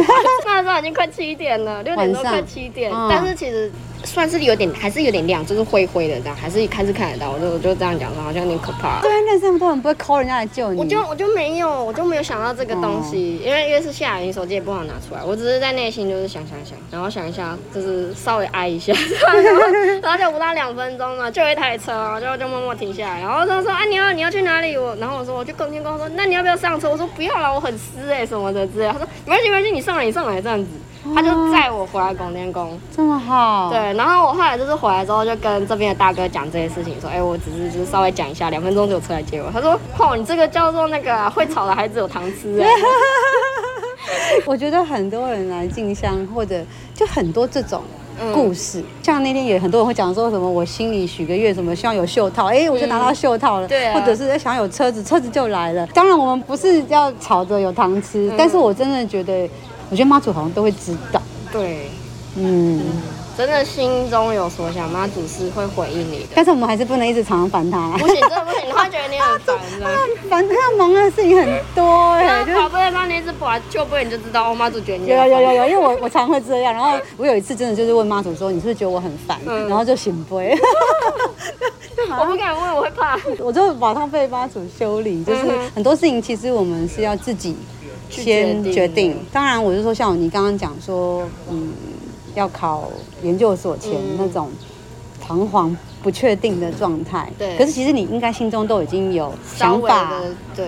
[0.45, 3.71] 那时候已经快七点了，六点多快七点，嗯、但是其实。
[4.03, 7.31] 算是有点，还是有点亮，就是灰灰的这样，还是一开始看得到。
[7.31, 9.01] 我就我就这样讲说，好像有点可怕。
[9.01, 10.79] 对，认识这么多人，不会 call 人家来救你。
[10.79, 15.23] 我就我就没有，我就没有想到这个东西， 哦、因为因为是下雨，你手机也不好拿出来。
[15.23, 18.93] 我只是在内心就是想想想，然后想一下，就是稍微挨一下，
[20.01, 24.77] 然后就不到两分钟嘛，就一台车，就就默默停下来，然后他说啊，你要你要去哪里？
[24.77, 26.89] 我然后我说我去拱天宫，说那你要不要上车？
[26.89, 28.88] 我说不要了，我很湿哎、欸、什么的之类。
[28.88, 30.67] 他说没关系没关系，你上来你上来这样子。
[31.15, 33.69] 他就载我回来广电宫，这么好。
[33.69, 39.49] 对，然后我后来就是回来之后，就跟这边的大哥讲这些事情，说，哎、欸，我只是就是稍微讲一下，两分钟就有车来接我。
[39.51, 42.67] 他说，哦，你这个叫做那个、啊、会吵的孩子有糖吃哎。
[44.45, 46.62] 我觉得很多人来进香，或者
[46.93, 47.81] 就很多这种
[48.33, 53.67] 故事，嗯、像那天也很多人会讲说什么，我心里许个愿，什么希望有袖套，哎、欸，我就拿到袖套了。
[53.67, 55.88] 对、嗯，或者是想有车子，车子就来了。
[55.88, 59.49] 当然我们不是要吵着有糖吃，嗯、但是我真的觉得。
[59.89, 61.21] 我觉得妈祖好像都会知道。
[61.52, 61.89] 对，
[62.36, 62.82] 嗯。
[63.38, 66.25] 真的心中有所想，妈祖是会回应你的。
[66.36, 67.97] 但是我们还是不能一直常常烦他。
[67.97, 69.86] 不行，真的不行，他会觉得你很烦的。
[70.30, 72.43] 烦他要忙的事情很多哎。
[72.54, 76.73] 宝贝，那你一直把就不你就知道哦，妈祖觉得你有有有有，因为我我常会这样。
[76.73, 79.39] 然后我有一次真的就是问妈祖说，你是不是觉得我很烦？
[79.45, 80.54] 然后就醒杯。
[82.19, 83.17] 我不敢问，我会怕。
[83.39, 87.56] 我就马上被妈祖修理，就是很多事情其实我们是要自己
[88.10, 89.15] 先决定。
[89.32, 91.74] 当然，我是说像你刚刚讲说，嗯。
[92.36, 92.89] 要考
[93.24, 94.50] 研究所前那种
[95.19, 97.58] 彷徨不确定的状态，对。
[97.58, 100.13] 可是其实你应该心中都已经有想法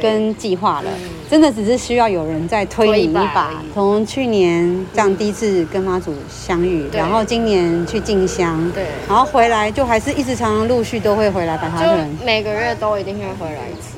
[0.01, 0.89] 跟计划了，
[1.29, 3.53] 真的只是需要有人再推你一把。
[3.75, 13.97] 从去年这样第一次跟妈祖相遇，然后今年去进香，对，然后回来就还是一直常常陆续都会回来白沙屯，每个月都一定会回来一次，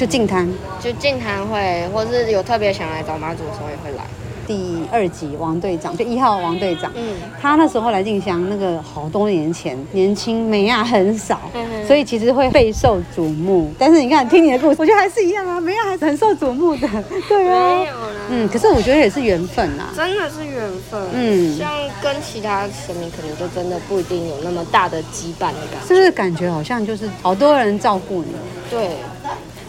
[0.00, 0.48] 就净滩，
[0.82, 4.04] 就净滩会，或是有特别想来找妈祖的时候也会来。
[4.46, 13.70] 第二集王队长就一号王队长，嗯，他那时候来进香，那个好多年前，年轻美亚很少，嗯，所以其实会备受瞩目。
[13.78, 16.88] 但是你看，听你的故事，我觉得还是一样啊，美亚还是很受瞩目的，
[17.28, 21.70] 对啊，没有啦，嗯，可是我觉得也是缘分啊，真的是缘分，嗯，像
[22.02, 28.32] 跟其他神明可能就真的不一定有那么大的羁绊的感觉，是不是感觉好像就是好多人照顾你？
[28.70, 28.96] 对。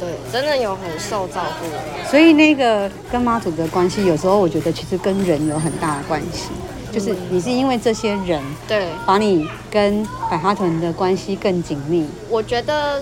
[0.02, 12.08] 对，真的有很受照顾，所以那个跟妈祖的关系，有时候我觉得其实跟人有很大的关系，嗯、就是你是因为这些人，对，把你跟百花屯的关系更紧密。
[12.32, 13.00] 我觉得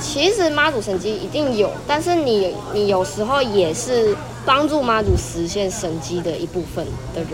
[0.00, 6.82] 其实妈祖神机一定有，但是你你有时候也是帮助妈祖实现神机的一部分
[7.14, 7.32] 的人。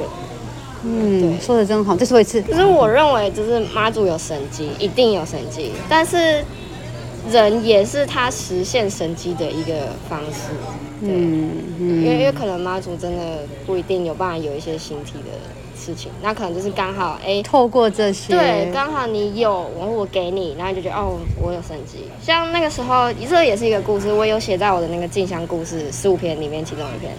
[0.82, 2.42] 嗯，说的真好，再说一次。
[2.42, 6.44] 可是我认为，就是妈祖有神机，一定有神机，但是。
[7.30, 9.72] 人也是他实现神迹的一个
[10.08, 10.50] 方式，
[11.00, 15.30] 对，嗯嗯、因为因为可能妈祖真的不一定有办法有一些形体的
[15.76, 22.04] 事情，那可能就是刚好哎，透过这些，对，刚好你有，我我给你，然后就觉得哦，我有神迹。
[22.22, 27.12] 像那个时候，这也是一个故事，我有写在我的那个静香故事十五篇里面，其中一篇，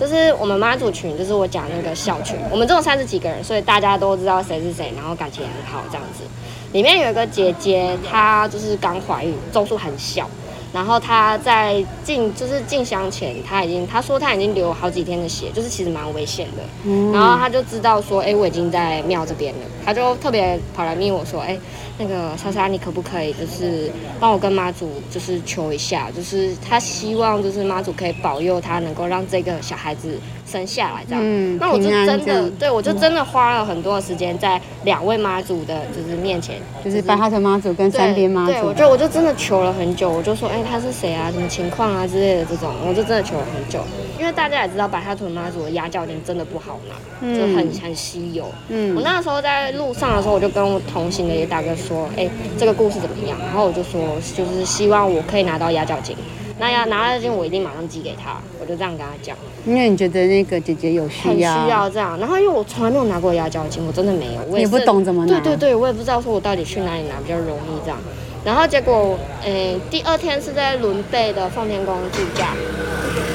[0.00, 6.24] 就是我们妈祖群，就是我讲那个小群，我们这种三十几个人，所以大家都知道谁是谁，然后感情很好这样子。
[6.72, 10.26] 里面有一个姐姐，她就是刚怀孕，周数很小，
[10.72, 16.62] 然后他在进就是进香前，他已经他说他已经流好几天的血，就是其实蛮危险的。
[16.84, 21.58] 嗯、然后他就知道说，哎，我已经在庙这边了，他就特别跑来密我说，哎，
[21.98, 30.18] 那个莎莎，你可不可以就是帮我跟妈祖就是求一下，就是他希望就是妈祖可以保佑他能够让这个小孩子。
[30.50, 38.52] 生下来这样，嗯、那我就真的，对我就真的花了很多的时间在两位妈祖的，就是面前，就是白哈屯妈祖跟三边妈祖。
[38.52, 41.30] 对，我就我就真的求了很久，我就说，哎、欸，他是谁啊？
[41.32, 43.80] 什么情况啊之类的这种，我就真的求了很久。
[44.18, 48.44] 因为大家也知道，白哈屯妈祖的压轿金真的不好拿，嗯、就很很稀有。
[48.68, 53.38] 嗯，我那个时候在路上的时候，我就跟我同行的一个大哥说，哎、欸，这个故事怎么样？
[53.38, 54.00] 然后我就说，
[54.36, 56.16] 就是希望我可以拿到压脚金。
[56.60, 58.36] 那要拿到金，我一定马上寄给他。
[58.60, 62.16] 我就这样跟他讲，因为你觉得那个姐姐有需要，很需要这样。
[62.20, 65.40] 然后因为我从来没有拿过压轿金，我真的没有，我也，也不懂怎么拿。
[65.40, 67.98] 对对对，我也不知道说我到底去哪里拿比较容易这样。
[68.44, 72.54] 然后结果，嗯，第二天是在伦贝的奉天宫度假，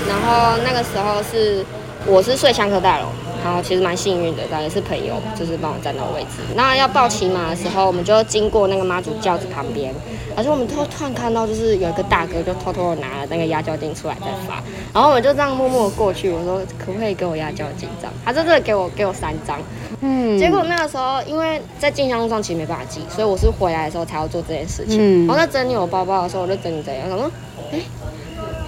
[0.08, 1.66] 然后那个时候是
[2.06, 3.08] 我是睡香客大楼。
[3.46, 6.42] 然后其实蛮幸运的，当然也是朋友，就是帮我站到位置。
[6.56, 9.94] 那要报骑马的时候，我们就经过那个妈祖轿子旁边，
[10.36, 14.64] 而且我们突突然看到，就是有一个大哥就偷偷的拿了那个压轿金出来在发。
[14.92, 18.14] 然后我们就这样默默过去，我说可不可以给我压轿金这样？
[18.26, 19.60] 他就真的给我给我三张。
[20.02, 20.36] 嗯。
[20.40, 24.98] 结果那个时候，因为在进香路上其实没办法寄，所以我是回来的时候才要做这件事情。
[25.00, 25.28] 嗯。
[25.28, 27.32] 然后在整理我包包的时候，我就整理整理，我说，
[27.72, 27.80] 哎，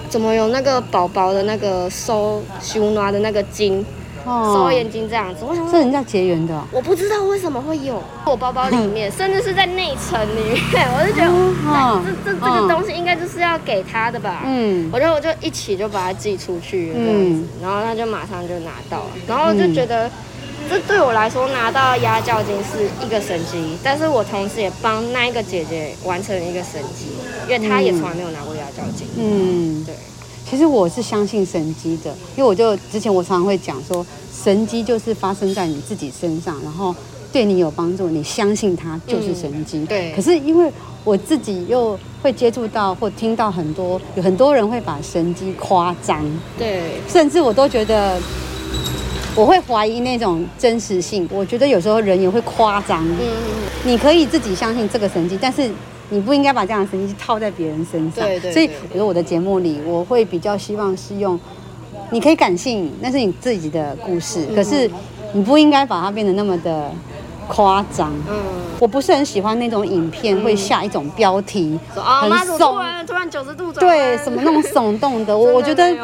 [0.08, 3.84] 怎么有那个宝宝的那个收修拿的那个金？
[4.52, 5.70] 收眼睛这样子，为什么？
[5.70, 6.62] 是人家结缘的、哦。
[6.70, 14.42] 我不知道为什么会有我包包里面， 甚至是在内层里面， 我就觉得，哦、这这这个东西应该就是要给他的吧。
[14.44, 20.10] 嗯，我就我就一起就把它寄出去这样子，嗯、然后他就马上就拿到了，然后就觉得，
[20.68, 27.06] 这对我来说拿到压轿金是一个神机，但是我同时也帮那一个姐姐完成了一个神机，
[27.48, 29.06] 因为她也从来没有拿过压轿金。
[29.16, 29.94] 嗯，对。
[30.48, 36.94] 其实我是相信神迹的，因为我就之前我常常会讲说，神迹就是发生在你自己身上，然后
[37.30, 39.78] 对你有帮助，你相信它就是神迹。
[39.78, 40.12] 嗯、对。
[40.16, 40.72] 可是因为
[41.04, 46.24] 我自己又会接触到或听到很多，有很多人会把神迹夸张。
[46.56, 46.92] 对。
[47.06, 48.18] 甚至我都觉得，
[49.34, 51.28] 我会怀疑那种真实性。
[51.30, 53.06] 我觉得有时候人也会夸张。
[53.06, 53.18] 嗯。
[53.84, 55.70] 你可以自己相信这个神迹，但是。
[56.10, 58.24] 你不应该把这样的神迹套在别人身上。
[58.24, 58.52] 对对对对。
[58.52, 61.38] 所以，比如我的节目里，我会比较希望是用
[62.10, 64.90] 你可以感性，那是你自己的故事，嗯、可是
[65.32, 66.90] 你不应该把它变得那么的
[67.46, 68.12] 夸张。
[68.28, 68.36] 嗯，
[68.78, 75.94] 我不是很喜欢那种影片会下一种标题，嗯、很耸，突然突然九十度转，对，什么那种耸动的， 我我觉得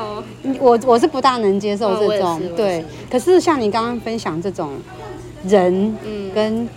[0.61, 2.85] 我我是不大能接受这种，嗯、对。
[3.11, 4.73] 可是像你刚刚分享这种
[5.47, 5.97] 人
[6.35, 6.69] 跟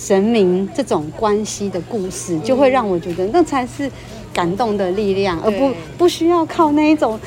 [0.00, 3.90] 神明这种关系的故事，就会让我觉得那才是
[4.32, 7.18] 感动的力量，而不不需要靠那一种。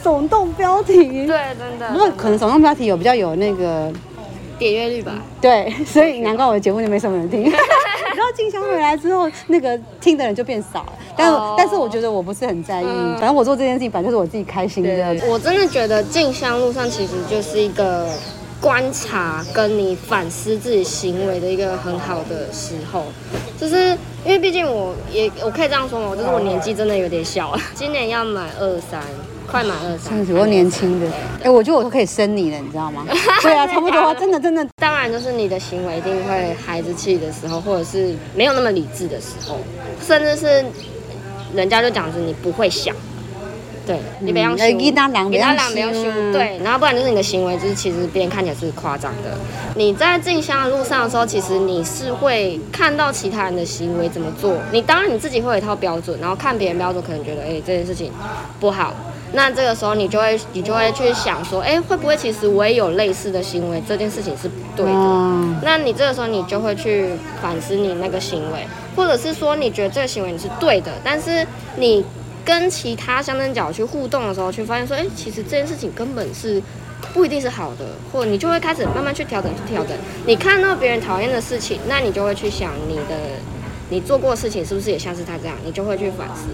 [0.00, 1.26] 耸动标题，对，
[1.58, 1.90] 真的。
[1.90, 3.92] 不过可能耸动标题有比较有那个
[4.56, 5.12] 点阅率吧。
[5.40, 7.42] 对， 所以难怪我的节目就没什么人听。
[7.50, 10.92] 然后静香回来之后，那个听的人就变少了。
[11.16, 11.54] 但是、oh.
[11.58, 15.16] 但是我觉得我不是很在意，嗯、反正我做这件事情反正就是我自己开心的。
[15.28, 18.08] 我真的觉得静香路上其实就是一个
[18.60, 23.04] 观察跟你反思自己行为的一个很好的时候，
[23.58, 29.00] 就是因为毕竟我也我可以这样说嘛，就是我年纪真的有点小了， 今年要满二三。
[29.50, 31.06] 快满二三，只不过年轻的。
[31.38, 33.06] 哎、欸，我觉得我都可以生你了，你知道吗？
[33.40, 34.62] 对啊，差不多，真的真的。
[34.76, 39.58] 当然，就是你的行为一定会孩子气的时候，或者是没有那么理智的时候，
[40.06, 40.62] 甚至是
[41.54, 42.94] 人家就讲着你不会想，
[43.88, 46.60] 对，你别让心，给他两，给他两，不要凶，对。
[46.62, 49.34] 然后不然就是你的行为，就是其实别人看起来是夸张的。
[49.76, 58.12] 你在进香的路上的时候，其实你是会看到其他人的行为怎么做，你当然你自己会有一套标准，然后看别人标准，可能觉得哎、欸、这件事情
[58.60, 58.92] 不好。
[59.32, 63.82] 那这个时候你就会，你就会去想说，哎，会不会其实我也有类似的行为？
[63.88, 64.92] 这件事情是不对的。
[64.92, 71.46] 嗯、那你这个时候你就会去反思你那个行为，或者是说你觉得这个行为你是对的，但是
[71.76, 72.04] 你
[72.48, 76.62] 跟其他香灯角去互动的时候，去发现说，哎，其实这件事情根本是
[77.12, 79.94] 不一定是好的，或者你就会开始慢慢去调整，去调整。
[80.24, 83.36] 你看到别人讨厌的事情，那你就会去想你的，
[83.90, 85.54] 你做过的事情是不是也像是他这样？
[85.62, 86.48] 你就会去反思。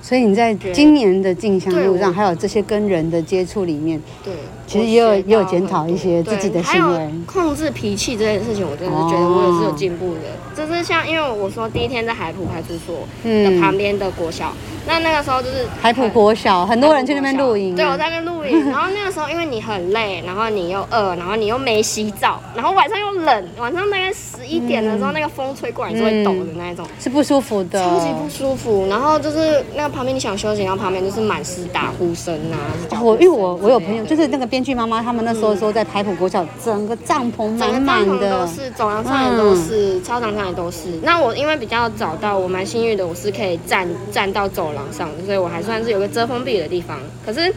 [0.00, 4.32] 所以你在今年的进香路上，还有这些跟人的接触里面，对，
[4.68, 10.20] 其实也有也有检讨一些自己的行为，控制脾气这件事情，我真的是觉得我也是有进步的。
[10.54, 14.52] 就是像因为我说第一天在海普派出所的旁边的国小。
[14.86, 17.76] 那那个时候就是海普国小，很多人去那边露营。
[17.76, 18.70] 对，我在那边露营。
[18.70, 28.86] 然后那个时候，因为你很累，然后你又饿，然后你又没洗澡，然后晚上又冷，晚上大概十一点的时候，那个风吹过来你就会抖的那一种，是不舒服的，超级不舒服。
[28.88, 32.56] 然后就是那个旁边你想休息，然后旁边就是满是打呼声啊。
[33.02, 40.98] 我因为我我有朋友，就是那个编剧妈妈，他们那时候说在台普国小，整个帐篷满满的，都是走廊上也都是，操场上也都是。
[41.00, 46.98] 那我因为比较早到，我蛮幸运的，我是可以站站到走廊上，所以我还算是有个遮风避雨的地方。
[47.24, 47.54] 可是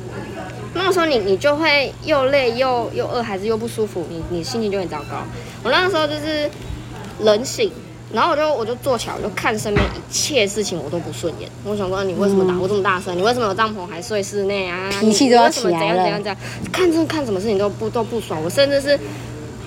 [0.76, 5.24] 那个时候你你就会又累又又饿，还是又不舒服，你你心情就很糟糕。
[5.64, 6.48] 我那个时候就是
[7.22, 7.72] 冷醒，
[8.14, 11.50] 然后我就我就坐起来，我就看身边一切事情我都不顺眼。
[11.64, 13.18] 我想说，你为什么打呼这么大声？
[13.18, 14.90] 你为什么有帐篷还睡室内啊？
[15.00, 15.80] 脾气都要起来了。
[15.80, 16.38] 怎样怎样怎样？
[16.72, 18.42] 看这看什么事情都不都不爽。
[18.44, 19.00] 我甚至是。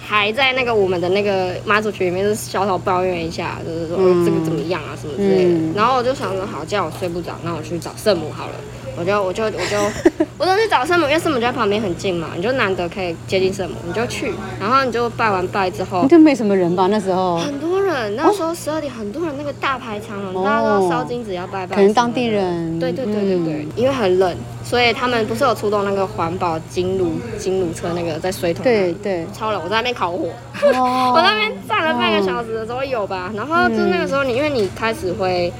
[0.06, 5.50] 还在那个我们的那个妈祖群里面，是小小抱怨一下，就是说、嗯、这个怎么样啊什么之类的。
[5.54, 8.52] 嗯、然后我就想说，好，这样我睡不着，那我去找圣母好了。
[8.98, 9.78] 我就我就我就
[10.36, 17.38] 我都是找圣母，因为圣母就在旁边很近嘛，你就难得可以接近圣母，你就去，然后你就拜完拜之后，就没什么人吧那时候。
[17.38, 21.76] 很多人，那时候十二点，很多人那个大排长龙，哦、大家都烧金纸要拜拜。
[21.76, 22.80] 可能当地人。
[22.80, 28.64] 对对对对对，嗯、因为很冷，所以他们不是有出动那个环保金炉金炉车那个在水桶。
[28.64, 29.24] 对对。
[29.32, 30.28] 超冷，我在那边烤火，
[30.74, 35.52] 哦、 我在那边站了半个小时的时候有吧，然后就那个时候你因为你开始会。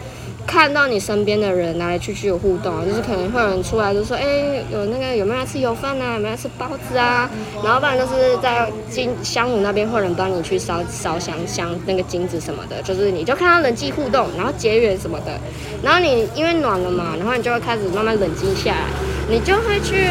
[0.47, 7.29] 看到你身边的人来来去去有互动，就是可能会有人出来就说，哎、有那个有没有要吃油饭啊，有没有要吃包子啊？
[7.63, 15.39] 然后不然就是在金香炉那边会有人帮你去烧烧香香那个金子什么的，就是你就看到人际互动，然后结缘什么的，
[15.83, 18.87] 然后你因为暖了嘛，然后你就会开始慢慢冷静下来，
[19.29, 20.11] 你就会去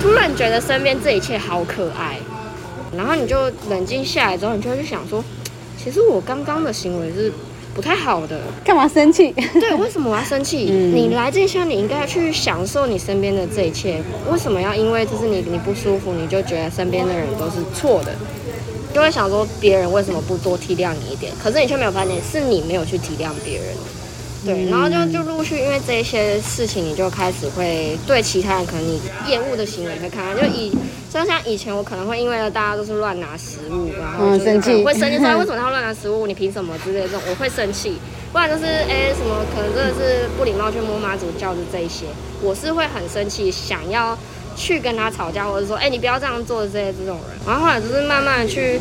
[0.00, 2.18] 突然觉得身边这一切好可爱，
[2.96, 5.22] 然后你就冷静下来之后，你就会去想说，
[5.76, 7.32] 其实我刚刚的行为是。
[7.74, 9.32] 不太好的，干嘛生气？
[9.54, 10.68] 对，为什么我要生气？
[10.72, 14.02] 嗯、你来这些，你应该去享受你身边的这一切。
[14.30, 18.14] 为什么要因为就是你你不舒服，你就觉得身边的人都是错的？
[18.94, 21.32] 就会想说别人为什么不多体谅你一点？
[21.42, 23.68] 可是你却没有发现是你没有去体谅别人。
[24.44, 30.72] 对，然后就就陆续因为这些事情，你就开始会对其他人可能你厌恶的行为会看看，就以。
[31.12, 36.26] 就像以前我可能会因为大家都是乱拿食物，然后就生气，会生气说 为什么他会乱拿食物？
[36.26, 37.98] 你凭什么之类的这种，我会生气。
[38.32, 42.06] 不然就是哎、欸、什么可能真的是不礼貌去摸妈祖教的这一些，
[42.40, 44.16] 我是会很生气，想要
[44.56, 47.38] 去跟他吵架，或者说哎、欸、你不要这样做的这些这种人。
[47.46, 48.80] 然后后来就是慢慢去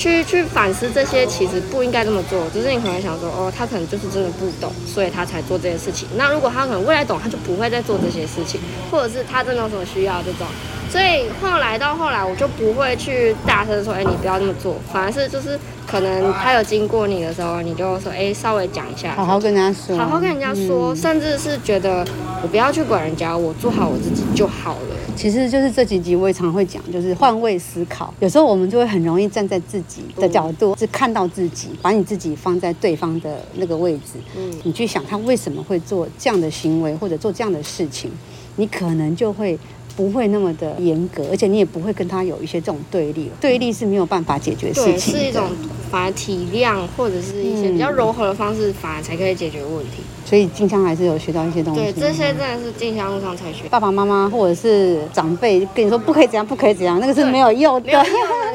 [0.00, 2.48] 去去反思这些，其实不应该这么做。
[2.54, 6.08] 只是你可能想说，哦，他可能就是真的不懂，所以他才做这些事情。
[6.16, 8.58] 那如果他可能未来懂，他就不会再做这些事情，
[8.90, 10.46] 或者是他真的有什么需要这种。
[10.90, 14.74] 所以后来到后来，我就不会去大声说，哎，你不要那么做。
[14.92, 22.04] 反而是就是可能他有经过你的时候，你就说，哎，稍微讲一下，好好跟人家说，好好跟人家说，嗯、甚至是觉得
[22.42, 24.96] 我不要去管人家，我做好我自己就好了。
[25.14, 28.12] 其实就是这几集我也常会讲，就是换位思考。
[28.18, 38.10] 有时候我们就会很容易站在自己的角度，是看到自己，把你自己放在对方的那个位置，嗯，你去想他为什么会做这样的行为或者做这样的事情，
[38.56, 39.56] 你可能就会。
[40.00, 45.18] 不会那么的严格，而且你也不会跟他有一些这种对立，对立是没有办法解决事情的。
[45.18, 45.50] 对，是一种
[45.90, 50.00] 反而体谅或者是一些比较柔和的方式，反而才可以解决问题。
[50.24, 51.80] 所以静香还是有学到一些东西。
[51.82, 53.64] 对，这些真的是静香路上才学。
[53.68, 57.86] 爸爸妈妈或者是长辈跟你说不可以怎样，不可以怎样，那个是没有用的。
[57.86, 58.06] 没有用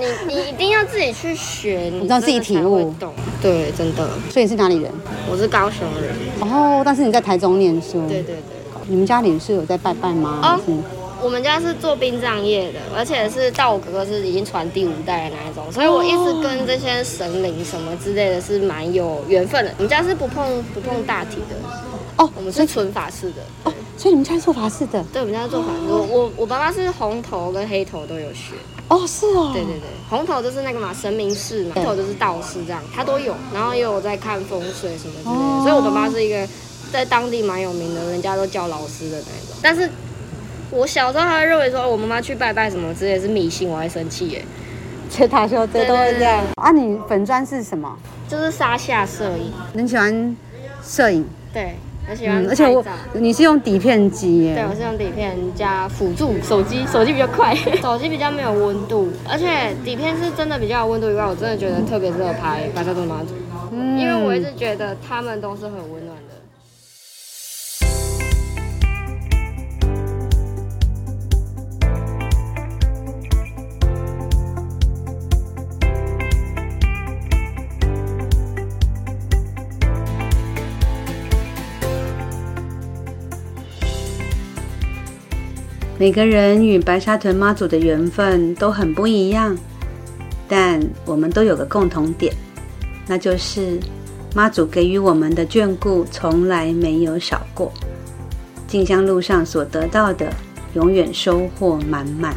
[0.01, 2.91] 的，你你一定要自己去学，你让自己体悟。
[2.99, 3.13] 懂。
[3.39, 4.09] 对，真的。
[4.31, 4.91] 所以你是哪里人？
[5.31, 6.51] 我是高雄人。
[6.51, 7.99] 哦，但是你在台中念书。
[8.07, 8.35] 对对对。
[8.87, 10.39] 你们家里是有在拜拜吗？
[10.43, 10.59] 哦。
[11.25, 19.73] 我们家是做殡葬业的，而且是到我哥哥是已经传第五代的那一种，所以我一直跟这些神灵什么之类的是蛮有缘分的。
[19.77, 21.55] 我们家是不碰不碰大体的
[22.17, 25.03] 哦，我们是纯法式的哦，所以你们家是做法式的？
[25.11, 25.91] 对，我们家是做法式。
[25.91, 28.53] 我我我爸爸是红头跟黑头都有学
[28.89, 36.47] 哦，是哦，对对对，红头就是那个嘛神明士嘛，黑头就是道士这样，他都有，然后也有在看风水什么之类的，所以我爸爸是一个
[36.91, 39.89] 在当地蛮有名的，人家都叫老师的那种，但是。
[40.75, 44.43] 我小时候还会认为说，我妈妈去拜拜什么之类是迷信，我还生气耶。
[45.09, 46.71] 切塔修这都会这样啊？
[46.71, 47.97] 你粉砖是什么？
[48.27, 49.53] 就是沙下摄影。
[49.73, 50.35] 你喜欢
[50.83, 51.25] 摄影？
[51.53, 52.49] 对，很喜欢、嗯。
[52.49, 54.55] 而且我，你是用底片机耶？
[54.55, 63.35] 对，我是用底片加辅助手机，手机比较快， 手机比较没有温度，而且底片是真的比较有温度以外，我真的觉得特别适合拍白沙屯妈祖，
[63.71, 66.04] 嗯，因为我一直觉得他们都是很温
[85.97, 89.57] 每个人与白沙屯妈祖的缘分都很不一样，
[90.45, 92.33] 但我们都有个共同点，
[93.07, 93.79] 那就是
[94.35, 97.71] 妈祖给予我们的眷顾从来没有少过。
[98.67, 100.29] 进香路上所得到的，
[100.73, 102.35] 永远收获满满。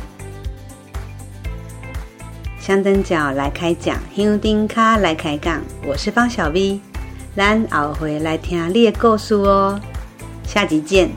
[2.61, 6.81] 香灯脚来开讲，香灯脚来开杠，我是方小 V，
[7.35, 9.81] 咱后回来听你的故事哦，
[10.45, 11.11] 下集见。